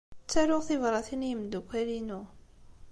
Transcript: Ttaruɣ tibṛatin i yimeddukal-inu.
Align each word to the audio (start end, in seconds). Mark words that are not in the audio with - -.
Ttaruɣ 0.23 0.61
tibṛatin 0.67 1.25
i 1.25 1.27
yimeddukal-inu. 1.29 2.21